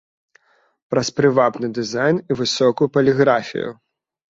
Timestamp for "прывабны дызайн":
1.17-2.15